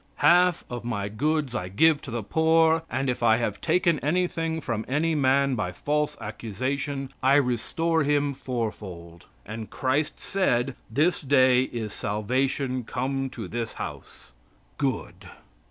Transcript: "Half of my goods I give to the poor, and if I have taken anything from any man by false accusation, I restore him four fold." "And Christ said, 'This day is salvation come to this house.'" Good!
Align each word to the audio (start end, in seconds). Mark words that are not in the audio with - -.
"Half 0.15 0.65
of 0.67 0.83
my 0.83 1.09
goods 1.09 1.53
I 1.53 1.69
give 1.69 2.01
to 2.01 2.09
the 2.09 2.23
poor, 2.23 2.81
and 2.89 3.07
if 3.07 3.21
I 3.21 3.37
have 3.37 3.61
taken 3.61 3.99
anything 3.99 4.59
from 4.59 4.83
any 4.87 5.13
man 5.13 5.53
by 5.53 5.71
false 5.71 6.17
accusation, 6.19 7.13
I 7.21 7.35
restore 7.35 8.01
him 8.01 8.33
four 8.33 8.71
fold." 8.71 9.27
"And 9.45 9.69
Christ 9.69 10.19
said, 10.19 10.73
'This 10.89 11.21
day 11.21 11.65
is 11.65 11.93
salvation 11.93 12.83
come 12.83 13.29
to 13.29 13.47
this 13.47 13.73
house.'" 13.73 14.31
Good! 14.79 15.29